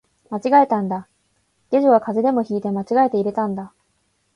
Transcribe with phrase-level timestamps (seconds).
[0.31, 1.07] 間違えたんだ、
[1.69, 3.71] 下女が風邪でも引いて間違えて入れたんだ